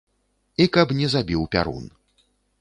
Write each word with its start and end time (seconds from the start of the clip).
І 0.65 0.65
каб 0.77 0.93
не 1.01 1.07
забіў 1.15 1.45
пярун. 1.57 1.85